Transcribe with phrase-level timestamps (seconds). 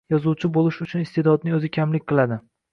[0.11, 2.43] Yozuvchi bo’lish uchun iste’dodning o’zi kamlik qiladi.